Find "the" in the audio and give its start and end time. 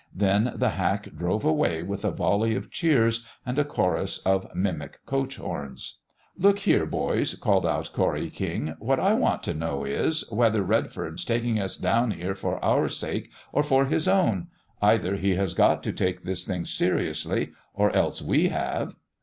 0.55-0.69